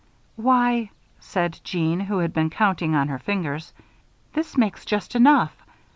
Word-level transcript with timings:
"Why!" 0.35 0.89
said 1.19 1.59
Jeanne, 1.63 1.99
who 1.99 2.17
had 2.17 2.33
been 2.33 2.49
counting 2.49 2.95
on 2.95 3.07
her 3.09 3.19
fingers, 3.19 3.71
"this 4.33 4.57
makes 4.57 4.83
just 4.83 5.13
enough. 5.15 5.55